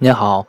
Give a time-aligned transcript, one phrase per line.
[0.00, 0.46] 您好，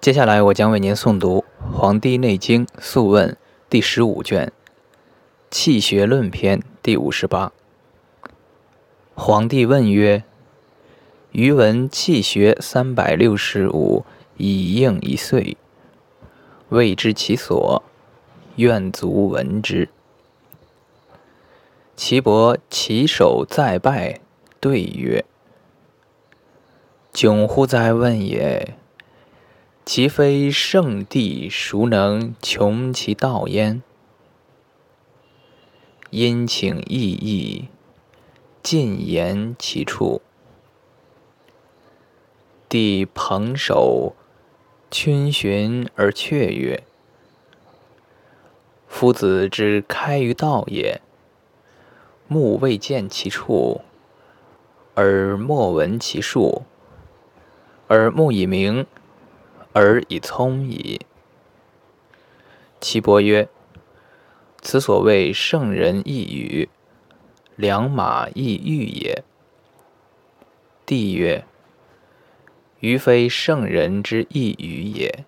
[0.00, 3.30] 接下来我将为您诵读《黄帝内经·素问》
[3.68, 4.46] 第十五卷
[5.50, 7.50] 《气学论篇》第五十八。
[9.16, 10.22] 皇帝问曰
[11.32, 14.04] ：“余闻气学三百六十五，
[14.36, 15.56] 以应一岁，
[16.68, 17.82] 未知其所，
[18.54, 19.88] 愿足闻之。”
[21.96, 24.20] 岐伯起手再拜，
[24.60, 25.24] 对曰
[27.12, 28.76] ：“窘乎哉问也！”
[29.84, 33.82] 其非圣地，孰能穷其道焉？
[36.10, 37.68] 因请意义，
[38.62, 40.22] 尽言其处。
[42.68, 44.14] 帝蓬首，
[44.88, 46.84] 逡巡而却曰
[48.86, 51.02] ：“夫子之开于道也，
[52.28, 53.80] 目未见其处，
[54.94, 56.62] 耳莫闻其数，
[57.88, 58.86] 耳目以明。”
[59.72, 61.00] 而以聪矣。
[62.80, 63.48] 岐伯曰
[64.60, 66.68] ：“此所谓圣人一语，
[67.56, 69.24] 良马亦欲也。”
[70.84, 71.44] 帝曰
[72.80, 75.24] ：“余非圣人之一语也，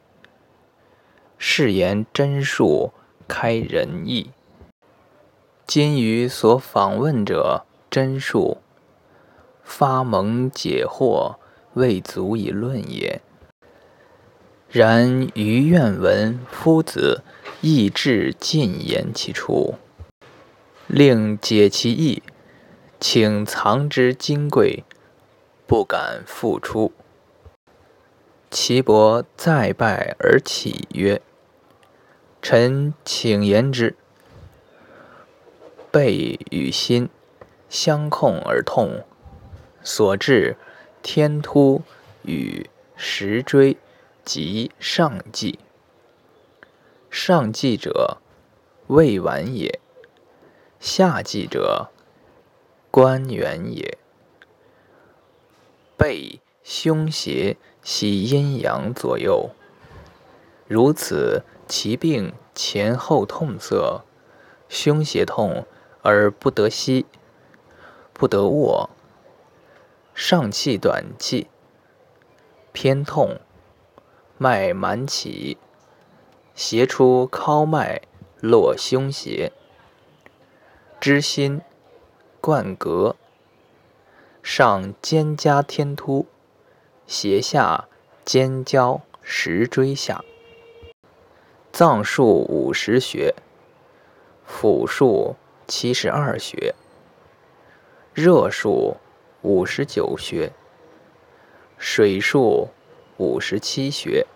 [1.38, 2.92] 是言真术，
[3.26, 4.32] 开仁义。
[5.66, 8.58] 今余所访问者，真术
[9.62, 11.36] 发蒙解惑，
[11.74, 13.22] 未足以论也。”
[14.74, 17.22] 然余愿闻夫子
[17.60, 19.76] 意志尽言其出，
[20.88, 22.24] 令解其意，
[22.98, 24.82] 请藏之金贵，
[25.68, 26.90] 不敢复出。
[28.50, 31.22] 岐伯再拜而起曰
[32.42, 33.94] ：“臣请言之。
[35.92, 37.08] 背与心
[37.68, 39.04] 相控而痛，
[39.84, 40.56] 所致
[41.00, 41.82] 天突
[42.24, 43.76] 与石锥。”
[44.24, 45.58] 即上计，
[47.10, 48.16] 上计者
[48.86, 49.78] 胃脘也；
[50.80, 51.90] 下计者
[52.90, 53.98] 关元也。
[55.98, 59.50] 背胸胁系阴阳左右，
[60.66, 64.04] 如此其病前后痛涩，
[64.70, 65.66] 胸胁痛
[66.00, 67.04] 而不得息，
[68.14, 68.88] 不得卧，
[70.14, 71.48] 上气短气，
[72.72, 73.38] 偏痛。
[74.44, 75.56] 脉满起，
[76.54, 78.02] 斜出尻脉，
[78.42, 79.50] 络胸胁，
[81.00, 81.62] 知心
[82.42, 83.14] 贯膈，
[84.42, 86.26] 上肩胛天突，
[87.06, 87.88] 斜下
[88.22, 90.22] 肩交石椎下。
[91.72, 93.34] 脏数五十穴，
[94.46, 96.74] 腑数七十二穴，
[98.12, 98.98] 热数
[99.40, 100.52] 五十九穴，
[101.78, 102.68] 水数。
[103.16, 104.26] 五十七穴，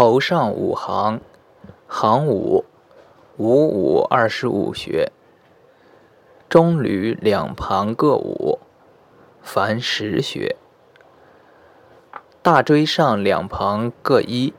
[0.00, 1.20] 头上五行，
[1.88, 2.64] 行五，
[3.36, 5.10] 五五二十五穴，
[6.48, 8.60] 中吕两旁各五，
[9.42, 10.54] 凡十穴。
[12.42, 14.54] 大椎上两旁各一，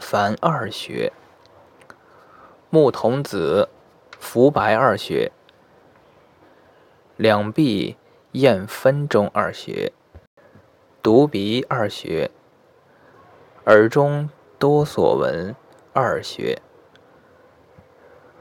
[0.00, 1.12] 凡二穴。
[2.70, 3.68] 木童子、
[4.18, 5.30] 浮白二穴，
[7.16, 7.96] 两臂
[8.32, 9.92] 燕分中二穴。
[11.00, 12.32] 犊鼻二穴，
[13.66, 14.28] 耳中
[14.60, 15.56] 多所闻
[15.94, 16.60] 二穴，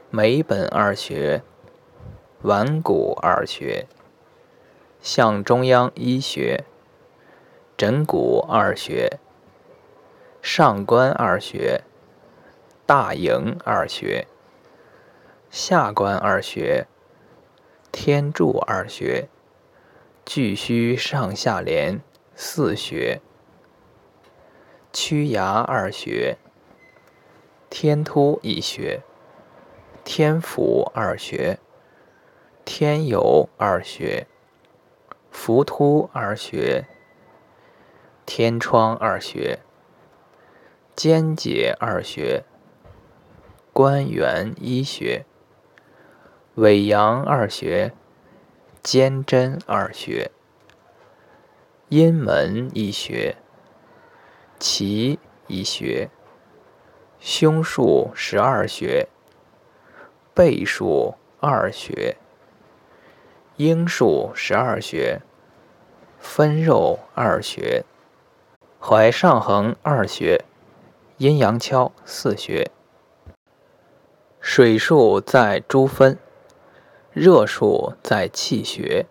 [0.10, 1.42] 眉本二穴，
[2.42, 3.88] 腕骨二穴，
[5.00, 6.66] 向中央一穴，
[7.78, 9.18] 枕骨二穴，
[10.42, 11.86] 上关二穴，
[12.86, 14.28] 大营二穴，
[15.50, 16.86] 下关二穴，
[17.94, 19.30] 天柱二穴，
[20.26, 22.02] 巨虚上下廉。
[22.36, 23.22] 四穴，
[24.92, 26.38] 曲崖二穴，
[27.70, 29.04] 天突一穴，
[30.04, 31.60] 天府二穴，
[32.66, 34.26] 天游二穴，
[35.30, 36.88] 浮突二穴，
[38.26, 39.60] 天窗二穴，
[40.96, 42.44] 肩解二穴，
[43.72, 45.24] 关元一穴，
[46.56, 47.94] 尾阳二穴，
[48.82, 50.32] 肩贞二穴。
[51.90, 53.38] 阴门一穴，
[54.60, 55.18] 其
[55.48, 56.10] 一穴，
[57.20, 59.08] 胸数十二穴，
[60.34, 62.18] 背数二穴，
[63.56, 65.22] 阴数十二穴，
[66.20, 67.86] 分肉二穴，
[68.80, 70.44] 怀上横二穴，
[71.18, 72.70] 阴阳跷四穴。
[74.42, 76.18] 水数在诸分，
[77.14, 79.06] 热数在气穴，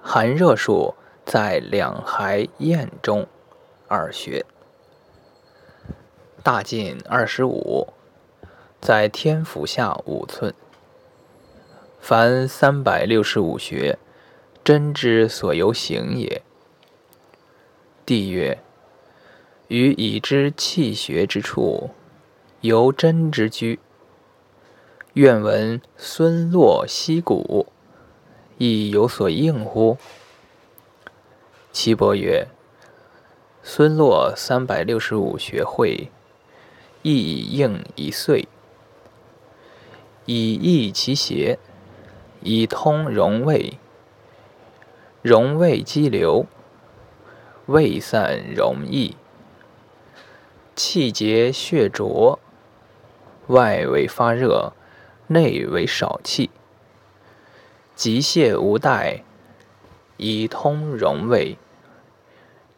[0.00, 0.94] 寒热数。
[1.26, 3.26] 在两骸咽中，
[3.94, 4.44] 二穴。
[6.42, 7.92] 大进二十五，
[8.80, 10.52] 在天府下五寸。
[12.00, 13.96] 凡三百六十五穴，
[14.64, 16.42] 针之所由行也。
[18.04, 18.58] 帝曰：
[19.68, 21.90] 于已知气穴之处，
[22.62, 23.78] 由针之居。
[25.12, 27.68] 愿闻孙络溪谷，
[28.58, 29.96] 亦有所应乎？
[31.72, 32.48] 岐伯曰：
[33.66, 36.10] 孙络三百六十五学会，
[37.00, 38.46] 亦以应以遂，
[40.26, 41.58] 以益其邪，
[42.42, 43.78] 以通荣胃，
[45.22, 46.44] 荣胃积流，
[47.64, 49.16] 胃散荣溢，
[50.76, 52.38] 气结血浊，
[53.46, 54.74] 外为发热。
[55.28, 56.50] 内为少气，
[57.96, 59.24] 急泻无带，
[60.18, 61.56] 以通荣胃。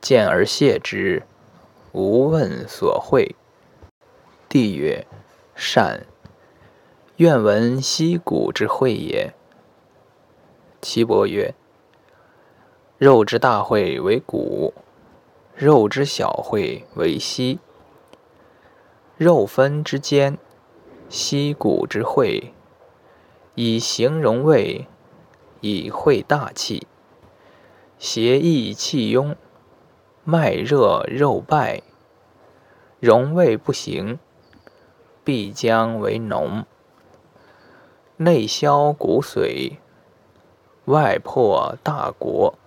[0.00, 1.24] 见而谢之，
[1.92, 3.34] 无问所会。
[4.48, 5.06] 帝曰：
[5.54, 6.06] 善。
[7.16, 9.32] 愿闻溪谷之会也。
[10.82, 11.54] 岐伯曰：
[12.98, 14.74] 肉之大会为谷，
[15.54, 17.58] 肉之小会为溪。
[19.16, 20.38] 肉分之间。
[21.08, 22.52] 溪谷之会，
[23.54, 24.88] 以形容胃，
[25.60, 26.88] 以会大气。
[27.96, 29.36] 邪意气壅，
[30.28, 31.84] 脉热肉败，
[32.98, 34.18] 荣胃不行，
[35.22, 36.64] 必将为脓。
[38.16, 39.76] 内消骨髓，
[40.86, 42.58] 外破大国，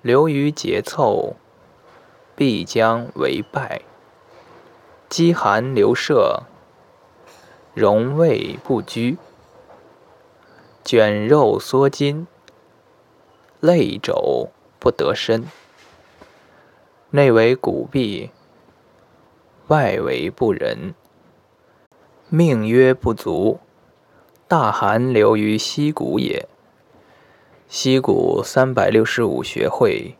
[0.00, 1.36] 流于节凑，
[2.34, 3.82] 必将为败。
[5.10, 6.44] 积寒流射。
[7.74, 9.18] 荣胃不居，
[10.82, 12.26] 卷肉缩筋，
[13.60, 14.48] 肋肘
[14.78, 15.46] 不得伸。
[17.12, 18.30] 内为骨闭，
[19.66, 20.94] 外为不仁。
[22.28, 23.58] 命曰不足，
[24.46, 26.48] 大寒流于溪谷也。
[27.66, 30.14] 溪谷三百六十五穴会，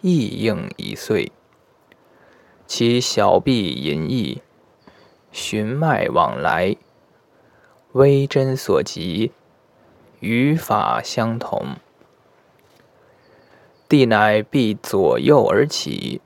[0.00, 1.32] 亦应以遂。
[2.68, 4.42] 其小臂隐逸。
[5.32, 6.76] 循脉往来，
[7.92, 9.32] 微针所及，
[10.20, 11.76] 语法相同。
[13.92, 16.22] 帝乃必左右而起，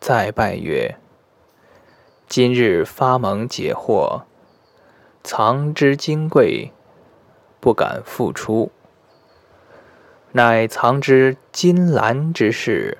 [0.00, 0.96] 再拜曰
[2.26, 4.22] ：“今日发蒙解惑，
[5.22, 6.72] 藏之金贵，
[7.60, 8.72] 不敢复出。
[10.32, 12.98] 乃藏之金兰之事。”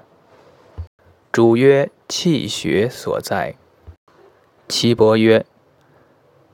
[1.32, 3.56] 主曰：“气血所在。”
[4.68, 5.44] 岐伯曰：“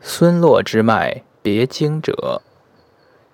[0.01, 2.41] 孙络之脉别经者，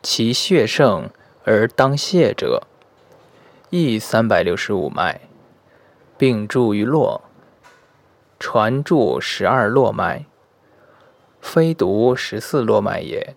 [0.02, 1.08] 其血盛
[1.44, 2.66] 而当泻者，
[3.70, 5.20] 亦三百六十五脉，
[6.18, 7.22] 并注于络，
[8.40, 10.26] 传注十二络脉，
[11.40, 13.36] 非独十四络脉也。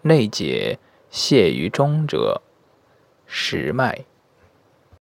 [0.00, 0.78] 内解
[1.12, 2.40] 泻于中者，
[3.26, 4.06] 十脉。”